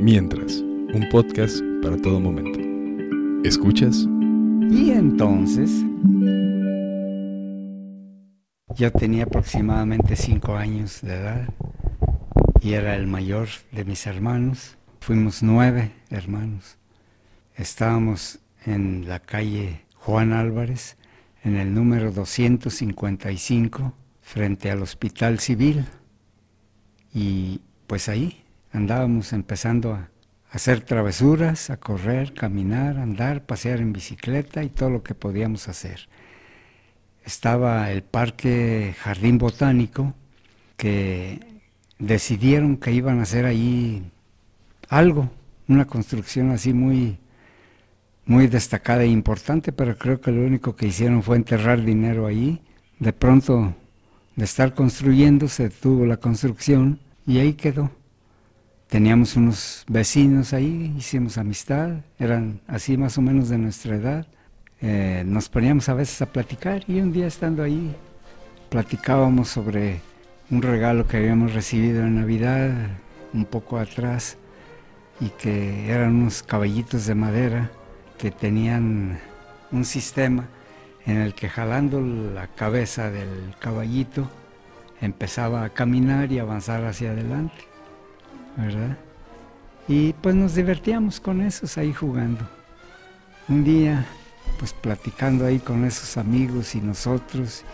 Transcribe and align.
Mientras, 0.00 0.60
un 0.60 1.08
podcast 1.10 1.60
para 1.82 1.96
todo 1.96 2.20
momento. 2.20 2.60
¿Escuchas? 3.42 4.06
Y 4.70 4.92
entonces, 4.92 5.84
yo 8.76 8.92
tenía 8.92 9.24
aproximadamente 9.24 10.14
cinco 10.14 10.54
años 10.54 11.00
de 11.02 11.14
edad 11.14 11.48
y 12.60 12.74
era 12.74 12.94
el 12.94 13.08
mayor 13.08 13.48
de 13.72 13.84
mis 13.84 14.06
hermanos. 14.06 14.76
Fuimos 15.00 15.42
nueve 15.42 15.90
hermanos. 16.10 16.78
Estábamos 17.56 18.38
en 18.66 19.08
la 19.08 19.18
calle 19.18 19.80
Juan 19.96 20.32
Álvarez, 20.32 20.96
en 21.42 21.56
el 21.56 21.74
número 21.74 22.12
255, 22.12 23.94
frente 24.20 24.70
al 24.70 24.80
Hospital 24.80 25.40
Civil. 25.40 25.86
Y 27.12 27.62
pues 27.88 28.08
ahí 28.08 28.44
andábamos 28.72 29.32
empezando 29.32 29.92
a 29.94 30.08
hacer 30.50 30.80
travesuras, 30.80 31.70
a 31.70 31.76
correr, 31.76 32.34
caminar, 32.34 32.98
andar, 32.98 33.44
pasear 33.44 33.80
en 33.80 33.92
bicicleta 33.92 34.62
y 34.62 34.68
todo 34.68 34.90
lo 34.90 35.02
que 35.02 35.14
podíamos 35.14 35.68
hacer. 35.68 36.08
Estaba 37.24 37.90
el 37.90 38.02
Parque 38.02 38.94
Jardín 38.98 39.38
Botánico, 39.38 40.14
que 40.76 41.40
decidieron 41.98 42.76
que 42.76 42.92
iban 42.92 43.18
a 43.18 43.22
hacer 43.22 43.44
ahí 43.44 44.10
algo, 44.88 45.30
una 45.66 45.84
construcción 45.86 46.50
así 46.50 46.72
muy, 46.72 47.18
muy 48.24 48.46
destacada 48.46 49.02
e 49.02 49.08
importante, 49.08 49.72
pero 49.72 49.98
creo 49.98 50.20
que 50.20 50.30
lo 50.30 50.42
único 50.42 50.76
que 50.76 50.86
hicieron 50.86 51.22
fue 51.22 51.36
enterrar 51.36 51.84
dinero 51.84 52.26
ahí. 52.26 52.62
De 52.98 53.12
pronto, 53.12 53.74
de 54.36 54.44
estar 54.44 54.74
construyendo, 54.74 55.48
se 55.48 55.64
detuvo 55.64 56.06
la 56.06 56.16
construcción 56.16 57.00
y 57.26 57.38
ahí 57.38 57.54
quedó. 57.54 57.90
Teníamos 58.88 59.36
unos 59.36 59.84
vecinos 59.86 60.54
ahí, 60.54 60.94
hicimos 60.96 61.36
amistad, 61.36 61.90
eran 62.18 62.62
así 62.66 62.96
más 62.96 63.18
o 63.18 63.22
menos 63.22 63.50
de 63.50 63.58
nuestra 63.58 63.96
edad. 63.96 64.26
Eh, 64.80 65.24
nos 65.26 65.50
poníamos 65.50 65.90
a 65.90 65.94
veces 65.94 66.22
a 66.22 66.32
platicar 66.32 66.84
y 66.88 66.98
un 67.00 67.12
día 67.12 67.26
estando 67.26 67.62
ahí 67.62 67.94
platicábamos 68.70 69.48
sobre 69.50 70.00
un 70.50 70.62
regalo 70.62 71.06
que 71.06 71.18
habíamos 71.18 71.52
recibido 71.52 72.00
en 72.00 72.16
Navidad 72.16 72.70
un 73.34 73.44
poco 73.44 73.76
atrás 73.78 74.38
y 75.20 75.28
que 75.30 75.90
eran 75.90 76.14
unos 76.14 76.42
caballitos 76.42 77.04
de 77.04 77.14
madera 77.14 77.70
que 78.16 78.30
tenían 78.30 79.20
un 79.70 79.84
sistema 79.84 80.48
en 81.04 81.18
el 81.18 81.34
que 81.34 81.50
jalando 81.50 82.00
la 82.00 82.46
cabeza 82.46 83.10
del 83.10 83.54
caballito 83.58 84.30
empezaba 85.02 85.64
a 85.64 85.70
caminar 85.74 86.32
y 86.32 86.38
avanzar 86.38 86.86
hacia 86.86 87.10
adelante. 87.10 87.68
¿Verdad? 88.58 88.98
Y 89.86 90.12
pues 90.14 90.34
nos 90.34 90.54
divertíamos 90.54 91.20
con 91.20 91.40
esos 91.40 91.78
ahí 91.78 91.94
jugando. 91.94 92.46
Un 93.48 93.64
día, 93.64 94.04
pues 94.58 94.74
platicando 94.74 95.46
ahí 95.46 95.58
con 95.58 95.84
esos 95.84 96.18
amigos 96.18 96.74
y 96.74 96.80
nosotros, 96.80 97.64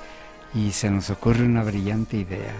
y 0.54 0.70
se 0.70 0.90
nos 0.90 1.10
ocurre 1.10 1.44
una 1.44 1.64
brillante 1.64 2.18
idea. 2.18 2.54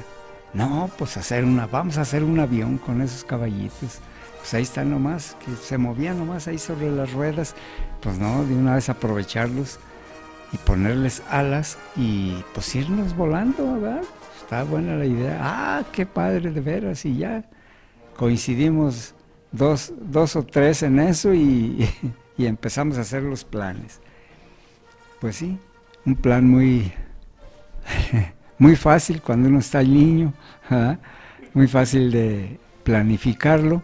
No, 0.54 0.90
pues 0.98 1.16
hacer 1.16 1.44
una, 1.44 1.66
vamos 1.66 1.98
a 1.98 2.02
hacer 2.02 2.24
un 2.24 2.40
avión 2.40 2.78
con 2.78 3.00
esos 3.02 3.22
caballitos. 3.22 4.00
Pues 4.38 4.54
ahí 4.54 4.62
está 4.62 4.84
nomás, 4.84 5.36
que 5.44 5.54
se 5.54 5.78
movían 5.78 6.18
nomás 6.18 6.48
ahí 6.48 6.58
sobre 6.58 6.90
las 6.90 7.12
ruedas. 7.12 7.54
Pues 8.00 8.18
no, 8.18 8.44
de 8.44 8.54
una 8.54 8.74
vez 8.74 8.88
aprovecharlos 8.88 9.78
y 10.52 10.56
ponerles 10.58 11.22
alas 11.30 11.78
y 11.96 12.42
pues 12.52 12.74
irnos 12.74 13.16
volando, 13.16 13.74
¿verdad? 13.74 14.02
Está 14.40 14.64
buena 14.64 14.96
la 14.96 15.06
idea. 15.06 15.38
Ah, 15.40 15.84
qué 15.92 16.06
padre 16.06 16.50
de 16.50 16.60
veras 16.60 17.04
y 17.04 17.16
ya 17.16 17.44
coincidimos 18.16 19.14
dos, 19.52 19.92
dos 19.98 20.36
o 20.36 20.44
tres 20.44 20.82
en 20.82 20.98
eso 20.98 21.32
y, 21.34 21.88
empezamos 22.38 22.98
a 22.98 23.02
hacer 23.02 23.22
los 23.22 23.44
planes. 23.44 24.00
Pues 25.20 25.36
sí, 25.36 25.58
un 26.04 26.16
plan 26.16 26.48
muy, 26.48 26.92
muy 28.58 28.76
fácil 28.76 29.22
cuando 29.22 29.48
uno 29.48 29.60
está 29.60 29.82
niño, 29.82 30.34
muy 31.54 31.68
fácil 31.68 32.10
de 32.10 32.58
planificarlo 32.82 33.82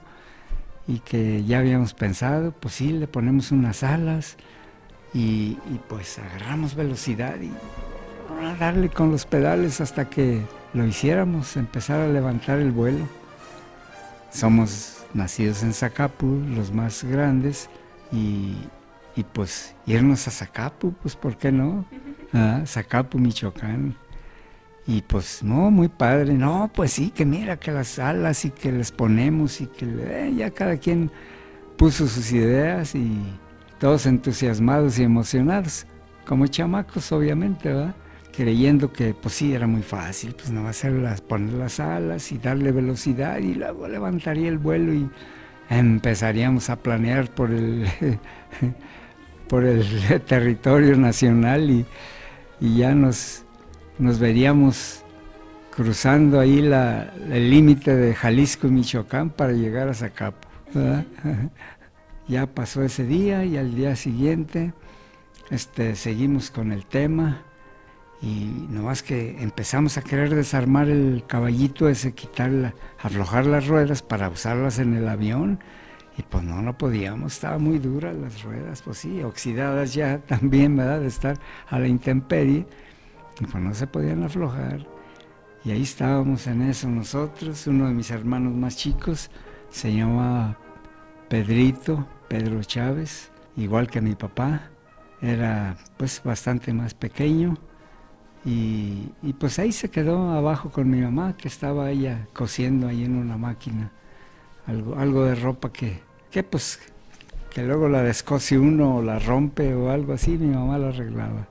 y 0.86 0.98
que 0.98 1.44
ya 1.44 1.60
habíamos 1.60 1.94
pensado, 1.94 2.52
pues 2.52 2.74
sí, 2.74 2.92
le 2.92 3.06
ponemos 3.06 3.52
unas 3.52 3.82
alas 3.82 4.36
y, 5.14 5.56
y 5.72 5.80
pues 5.88 6.18
agarramos 6.18 6.74
velocidad 6.74 7.36
y 7.40 7.52
a 8.44 8.54
darle 8.56 8.88
con 8.88 9.10
los 9.10 9.26
pedales 9.26 9.80
hasta 9.80 10.08
que 10.10 10.42
lo 10.72 10.86
hiciéramos, 10.86 11.56
empezar 11.56 12.00
a 12.00 12.08
levantar 12.08 12.58
el 12.58 12.72
vuelo. 12.72 13.19
Somos 14.30 15.04
nacidos 15.12 15.62
en 15.62 15.72
Zacapu, 15.72 16.26
los 16.54 16.72
más 16.72 17.04
grandes, 17.04 17.68
y, 18.12 18.54
pues 19.32 19.74
irnos 19.86 20.26
a 20.28 20.30
Zacapu, 20.30 20.92
pues 21.02 21.14
¿por 21.14 21.36
qué 21.36 21.52
no? 21.52 21.84
Ah, 22.32 22.62
Zacapu, 22.64 23.18
Michoacán. 23.18 23.94
Y 24.86 25.02
pues 25.02 25.42
no, 25.42 25.70
muy 25.70 25.88
padre, 25.88 26.32
no, 26.34 26.70
pues 26.74 26.92
sí, 26.92 27.10
que 27.10 27.24
mira 27.24 27.58
que 27.58 27.70
las 27.70 27.98
alas 27.98 28.44
y 28.44 28.50
que 28.50 28.72
les 28.72 28.90
ponemos 28.90 29.60
y 29.60 29.66
que 29.66 29.86
eh, 29.86 30.32
ya 30.34 30.50
cada 30.50 30.78
quien 30.78 31.10
puso 31.76 32.06
sus 32.08 32.32
ideas 32.32 32.94
y 32.94 33.22
todos 33.78 34.06
entusiasmados 34.06 34.98
y 34.98 35.02
emocionados, 35.04 35.86
como 36.26 36.46
chamacos 36.46 37.12
obviamente, 37.12 37.68
¿verdad? 37.68 37.94
Creyendo 38.30 38.92
que 38.92 39.14
pues 39.14 39.34
sí 39.34 39.52
era 39.52 39.66
muy 39.66 39.82
fácil, 39.82 40.34
pues 40.34 40.50
no 40.50 40.64
va 40.64 40.70
a 40.70 40.72
ser 40.72 40.92
las, 40.92 41.20
poner 41.20 41.54
las 41.54 41.80
alas 41.80 42.32
y 42.32 42.38
darle 42.38 42.72
velocidad 42.72 43.38
y 43.38 43.54
luego 43.54 43.88
levantaría 43.88 44.48
el 44.48 44.58
vuelo 44.58 44.92
y 44.94 45.08
empezaríamos 45.68 46.70
a 46.70 46.76
planear 46.76 47.30
por 47.30 47.50
el 47.50 47.86
por 49.50 49.64
el 49.64 49.84
territorio 50.26 50.96
nacional 50.96 51.70
y, 51.70 51.84
ya 52.60 52.94
nos, 52.94 53.42
nos 53.98 54.18
veríamos 54.18 55.02
cruzando 55.70 56.38
ahí 56.38 56.58
el 56.58 57.50
límite 57.50 57.96
de 57.96 58.14
Jalisco 58.14 58.66
y 58.66 58.70
Michoacán 58.70 59.30
para 59.30 59.52
llegar 59.52 59.88
a 59.88 59.94
Zacapo. 59.94 60.46
ya 62.28 62.46
pasó 62.46 62.82
ese 62.82 63.06
día 63.06 63.46
y 63.46 63.56
al 63.56 63.74
día 63.74 63.96
siguiente 63.96 64.74
este, 65.50 65.96
seguimos 65.96 66.50
con 66.50 66.70
el 66.70 66.84
tema 66.84 67.44
y 68.22 68.66
nomás 68.68 69.02
que 69.02 69.42
empezamos 69.42 69.96
a 69.96 70.02
querer 70.02 70.34
desarmar 70.34 70.88
el 70.88 71.24
caballito 71.26 71.88
ese, 71.88 72.12
quitar, 72.12 72.74
aflojar 73.02 73.46
las 73.46 73.66
ruedas 73.66 74.02
para 74.02 74.28
usarlas 74.28 74.78
en 74.78 74.94
el 74.94 75.08
avión 75.08 75.60
y 76.18 76.22
pues 76.22 76.44
no, 76.44 76.60
no 76.60 76.76
podíamos, 76.76 77.32
estaba 77.34 77.58
muy 77.58 77.78
duras 77.78 78.14
las 78.14 78.42
ruedas, 78.42 78.82
pues 78.82 78.98
sí, 78.98 79.22
oxidadas 79.22 79.94
ya 79.94 80.18
también, 80.26 80.76
¿verdad? 80.76 81.00
De 81.00 81.06
estar 81.06 81.38
a 81.68 81.78
la 81.78 81.88
intemperie, 81.88 82.66
y 83.40 83.44
pues 83.46 83.62
no 83.62 83.72
se 83.72 83.86
podían 83.86 84.22
aflojar. 84.22 84.86
Y 85.64 85.70
ahí 85.70 85.82
estábamos 85.82 86.46
en 86.46 86.62
eso 86.62 86.88
nosotros, 86.88 87.66
uno 87.66 87.86
de 87.86 87.94
mis 87.94 88.10
hermanos 88.10 88.54
más 88.54 88.76
chicos 88.76 89.30
se 89.70 89.94
llamaba 89.94 90.58
Pedrito, 91.28 92.06
Pedro 92.28 92.62
Chávez, 92.64 93.30
igual 93.56 93.88
que 93.88 94.00
mi 94.00 94.14
papá, 94.14 94.70
era 95.22 95.76
pues 95.96 96.22
bastante 96.22 96.72
más 96.72 96.92
pequeño 96.94 97.56
y, 98.44 99.32
pues 99.38 99.58
ahí 99.58 99.72
se 99.72 99.90
quedó 99.90 100.30
abajo 100.30 100.70
con 100.70 100.88
mi 100.88 101.00
mamá, 101.00 101.36
que 101.36 101.48
estaba 101.48 101.90
ella 101.90 102.26
cosiendo 102.32 102.88
ahí 102.88 103.04
en 103.04 103.16
una 103.16 103.36
máquina, 103.36 103.90
algo, 104.66 104.96
algo 104.96 105.24
de 105.24 105.34
ropa 105.34 105.72
que, 105.72 106.00
que 106.30 106.42
pues 106.42 106.78
que 107.50 107.62
luego 107.62 107.88
la 107.88 108.02
descose 108.02 108.58
uno 108.58 108.96
o 108.96 109.02
la 109.02 109.18
rompe 109.18 109.74
o 109.74 109.90
algo 109.90 110.12
así, 110.12 110.38
mi 110.38 110.54
mamá 110.54 110.78
la 110.78 110.88
arreglaba. 110.88 111.48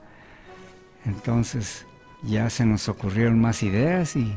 Entonces 1.06 1.86
ya 2.24 2.50
se 2.50 2.66
nos 2.66 2.88
ocurrieron 2.90 3.40
más 3.40 3.64
ideas 3.64 4.16
y, 4.16 4.34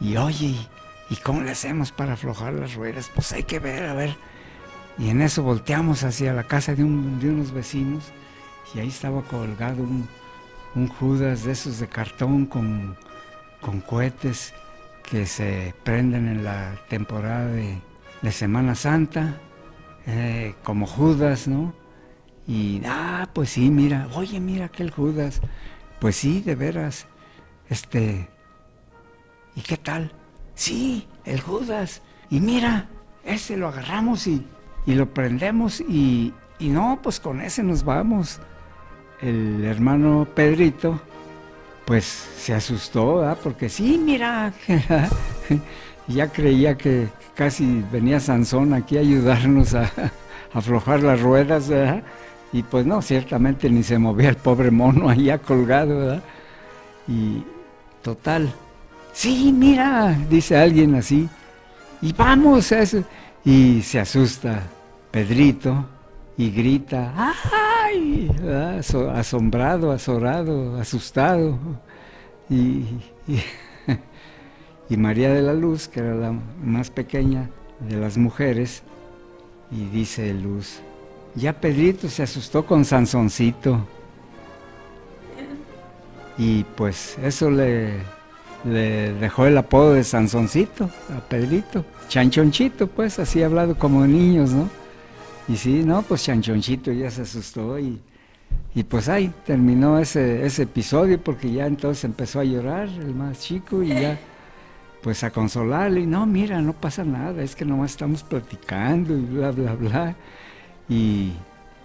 y 0.00 0.16
oye, 0.16 0.56
¿y 1.10 1.16
cómo 1.16 1.42
le 1.42 1.50
hacemos 1.50 1.92
para 1.92 2.14
aflojar 2.14 2.54
las 2.54 2.74
ruedas? 2.74 3.10
Pues 3.14 3.32
hay 3.32 3.42
que 3.42 3.58
ver, 3.58 3.84
a 3.84 3.94
ver. 3.94 4.16
Y 4.98 5.10
en 5.10 5.22
eso 5.22 5.42
volteamos 5.42 6.02
hacia 6.02 6.32
la 6.32 6.44
casa 6.44 6.74
de, 6.74 6.84
un, 6.84 7.20
de 7.20 7.30
unos 7.30 7.52
vecinos 7.52 8.04
y 8.74 8.80
ahí 8.80 8.88
estaba 8.88 9.22
colgado 9.22 9.82
un, 9.82 10.08
un 10.74 10.88
Judas 10.88 11.44
de 11.44 11.52
esos 11.52 11.78
de 11.78 11.88
cartón 11.88 12.46
con, 12.46 12.96
cohetes 13.86 14.54
que 15.08 15.26
se 15.26 15.74
prenden 15.84 16.28
en 16.28 16.44
la 16.44 16.74
temporada 16.88 17.46
de, 17.46 17.80
Semana 18.30 18.76
Santa, 18.76 19.36
eh, 20.06 20.54
como 20.62 20.86
Judas, 20.86 21.48
¿no? 21.48 21.74
Y, 22.46 22.80
ah, 22.86 23.28
pues 23.32 23.50
sí, 23.50 23.68
mira, 23.68 24.08
oye, 24.14 24.38
mira 24.38 24.66
aquel 24.66 24.92
Judas. 24.92 25.40
Pues 25.98 26.16
sí, 26.16 26.40
de 26.40 26.54
veras. 26.54 27.06
Este, 27.68 28.28
¿y 29.56 29.60
qué 29.62 29.76
tal? 29.76 30.12
Sí, 30.54 31.08
el 31.24 31.40
Judas. 31.40 32.02
Y 32.30 32.38
mira, 32.38 32.86
ese 33.24 33.56
lo 33.56 33.66
agarramos 33.66 34.28
y, 34.28 34.46
y 34.86 34.94
lo 34.94 35.12
prendemos 35.12 35.80
y, 35.80 36.32
y 36.60 36.68
no, 36.68 37.00
pues 37.02 37.18
con 37.18 37.40
ese 37.40 37.64
nos 37.64 37.84
vamos 37.84 38.40
el 39.22 39.64
hermano 39.64 40.26
Pedrito, 40.34 41.00
pues 41.84 42.04
se 42.04 42.52
asustó, 42.52 43.36
porque 43.42 43.68
sí, 43.68 44.00
mira, 44.04 44.52
ya 46.08 46.28
creía 46.28 46.76
que 46.76 47.08
casi 47.34 47.84
venía 47.90 48.20
Sansón 48.20 48.74
aquí 48.74 48.96
a 48.96 49.00
ayudarnos 49.00 49.74
a, 49.74 49.90
aflojar 50.52 51.02
las 51.02 51.20
ruedas, 51.20 51.68
¿verdad? 51.68 52.02
Y 52.52 52.62
pues 52.62 52.84
no, 52.84 53.00
ciertamente 53.00 53.70
ni 53.70 53.82
se 53.82 53.98
movía 53.98 54.28
el 54.28 54.36
pobre 54.36 54.70
mono 54.70 55.08
allá 55.08 55.38
colgado, 55.38 55.98
¿verdad? 55.98 56.22
Y 57.08 57.44
total, 58.02 58.52
sí, 59.12 59.52
mira, 59.52 60.18
dice 60.28 60.56
alguien 60.58 60.94
así, 60.96 61.28
y 62.02 62.12
vamos 62.12 62.72
a 62.72 62.80
eso. 62.80 63.02
Y 63.44 63.82
se 63.82 64.00
asusta 64.00 64.62
Pedrito 65.10 65.86
y 66.42 66.50
grita, 66.50 67.14
¡ay! 67.52 68.28
Asombrado, 69.14 69.92
azorado, 69.92 70.76
asustado. 70.76 71.56
Y, 72.50 72.84
y, 74.88 74.96
María 74.96 75.32
de 75.32 75.40
la 75.40 75.52
Luz, 75.52 75.86
que 75.86 76.00
era 76.00 76.14
la 76.16 76.32
más 76.60 76.90
pequeña 76.90 77.48
de 77.78 77.96
las 77.96 78.18
mujeres, 78.18 78.82
y 79.70 79.84
dice 79.96 80.34
Luz, 80.34 80.80
ya 81.36 81.52
Pedrito 81.52 82.08
se 82.08 82.24
asustó 82.24 82.66
con 82.66 82.84
Sansoncito. 82.84 83.86
Y 86.36 86.64
pues 86.74 87.18
eso 87.22 87.52
le, 87.52 88.00
le 88.64 89.12
dejó 89.12 89.46
el 89.46 89.56
apodo 89.56 89.92
de 89.92 90.02
Sansoncito 90.02 90.90
a 91.16 91.20
Pedrito. 91.20 91.84
Chanchonchito, 92.08 92.88
pues, 92.88 93.20
así 93.20 93.44
hablado 93.44 93.78
como 93.78 94.04
niños, 94.08 94.50
¿no? 94.50 94.81
Y 95.48 95.56
sí, 95.56 95.82
no, 95.82 96.02
pues 96.02 96.24
Chanchonchito 96.24 96.92
ya 96.92 97.10
se 97.10 97.22
asustó 97.22 97.78
y, 97.78 98.00
y 98.74 98.84
pues 98.84 99.08
ahí 99.08 99.32
terminó 99.44 99.98
ese, 99.98 100.46
ese 100.46 100.62
episodio 100.62 101.22
porque 101.22 101.52
ya 101.52 101.66
entonces 101.66 102.04
empezó 102.04 102.40
a 102.40 102.44
llorar 102.44 102.88
el 102.88 103.14
más 103.14 103.40
chico 103.40 103.82
y 103.82 103.88
ya 103.88 104.18
pues 105.02 105.24
a 105.24 105.30
consolarle 105.30 106.00
y 106.02 106.06
no, 106.06 106.24
mira, 106.26 106.60
no 106.62 106.72
pasa 106.72 107.04
nada, 107.04 107.42
es 107.42 107.56
que 107.56 107.64
nomás 107.64 107.90
estamos 107.90 108.22
platicando 108.22 109.16
y 109.16 109.22
bla, 109.22 109.50
bla, 109.50 109.74
bla. 109.74 110.16
Y 110.88 111.32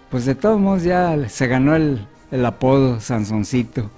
pues 0.10 0.26
de 0.26 0.36
todos 0.36 0.60
modos 0.60 0.84
ya 0.84 1.28
se 1.28 1.48
ganó 1.48 1.76
el, 1.76 2.08
el 2.32 2.46
apodo 2.46 3.00
Sansoncito, 3.00 3.90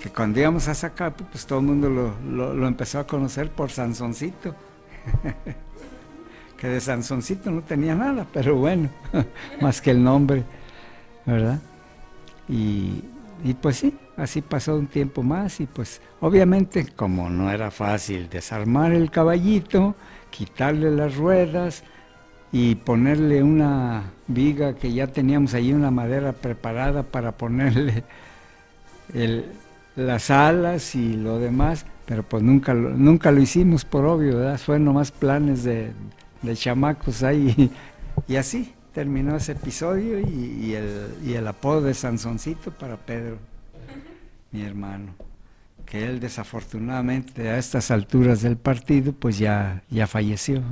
que 0.00 0.10
cuando 0.10 0.40
íbamos 0.40 0.68
a 0.68 0.74
sacar, 0.74 1.14
pues 1.14 1.46
todo 1.46 1.60
el 1.60 1.66
mundo 1.66 1.88
lo, 1.88 2.54
lo, 2.54 2.68
empezó 2.68 2.98
a 3.00 3.06
conocer 3.06 3.50
por 3.50 3.70
Sansoncito. 3.70 4.54
que 6.62 6.68
de 6.68 6.80
Sansoncito 6.80 7.50
no 7.50 7.62
tenía 7.62 7.96
nada, 7.96 8.24
pero 8.32 8.54
bueno, 8.54 8.88
más 9.60 9.80
que 9.80 9.90
el 9.90 10.00
nombre, 10.00 10.44
¿verdad? 11.26 11.58
Y, 12.48 13.02
y, 13.42 13.54
pues 13.60 13.78
sí, 13.78 13.98
así 14.16 14.42
pasó 14.42 14.76
un 14.76 14.86
tiempo 14.86 15.24
más 15.24 15.58
y 15.58 15.66
pues 15.66 16.00
obviamente 16.20 16.86
como 16.94 17.28
no 17.28 17.50
era 17.50 17.72
fácil 17.72 18.28
desarmar 18.30 18.92
el 18.92 19.10
caballito, 19.10 19.96
quitarle 20.30 20.92
las 20.92 21.16
ruedas 21.16 21.82
y 22.52 22.76
ponerle 22.76 23.42
una 23.42 24.04
viga 24.28 24.76
que 24.76 24.92
ya 24.92 25.08
teníamos 25.08 25.54
ahí, 25.54 25.72
una 25.72 25.90
madera 25.90 26.30
preparada 26.30 27.02
para 27.02 27.32
ponerle 27.32 28.04
el, 29.14 29.46
las 29.96 30.30
alas 30.30 30.94
y 30.94 31.14
lo 31.14 31.40
demás, 31.40 31.86
pero 32.06 32.22
pues 32.22 32.40
nunca 32.44 32.72
lo, 32.72 32.90
nunca 32.90 33.32
lo 33.32 33.40
hicimos 33.40 33.84
por 33.84 34.04
obvio, 34.04 34.36
¿verdad? 34.36 34.58
Fue 34.58 34.78
nomás 34.78 35.10
planes 35.10 35.64
de, 35.64 35.90
chamacos 36.54 37.22
ahí 37.22 37.70
y, 38.28 38.36
así 38.36 38.74
terminó 38.92 39.36
ese 39.36 39.52
episodio 39.52 40.20
y, 40.20 40.74
el, 40.74 41.14
y 41.24 41.34
el 41.34 41.46
apodo 41.46 41.82
de 41.82 41.94
Sansoncito 41.94 42.70
para 42.70 42.96
Pedro, 42.96 43.38
mi 44.50 44.62
hermano, 44.62 45.14
que 45.86 46.04
él 46.04 46.20
desafortunadamente 46.20 47.48
a 47.48 47.58
estas 47.58 47.90
alturas 47.90 48.42
del 48.42 48.56
partido 48.56 49.12
pues 49.12 49.38
ya, 49.38 49.82
ya 49.90 50.06
falleció. 50.06 50.62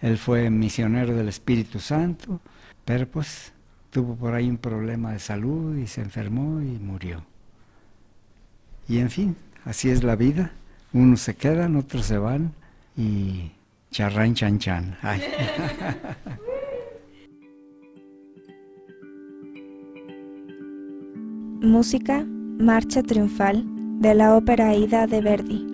Él 0.00 0.18
fue 0.18 0.50
misionero 0.50 1.14
del 1.16 1.28
Espíritu 1.28 1.80
Santo, 1.80 2.40
pero 2.84 3.08
pues 3.08 3.52
tuvo 3.90 4.16
por 4.16 4.34
ahí 4.34 4.50
un 4.50 4.58
problema 4.58 5.12
de 5.12 5.18
salud 5.18 5.76
y 5.78 5.86
se 5.86 6.02
enfermó 6.02 6.60
y 6.60 6.78
murió. 6.78 7.24
Y 8.88 8.98
en 8.98 9.10
fin, 9.10 9.36
así 9.64 9.88
es 9.88 10.02
la 10.02 10.16
vida. 10.16 10.52
Unos 10.92 11.20
se 11.20 11.34
quedan, 11.34 11.76
otros 11.76 12.06
se 12.06 12.18
van 12.18 12.52
y 12.96 13.52
charrán 13.94 14.34
chan 14.34 14.58
chan. 14.58 14.96
Música, 21.62 22.24
Marcha 22.58 23.04
Triunfal 23.04 23.62
de 24.00 24.14
la 24.14 24.34
ópera 24.36 24.70
Aida 24.70 25.06
de 25.06 25.20
Verdi. 25.20 25.73